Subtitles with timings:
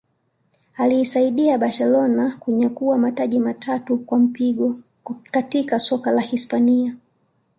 [0.77, 4.75] aliisaidia Barcelona kunyakua mataji matatu kwa mpigo
[5.31, 6.95] katika soka la Hispania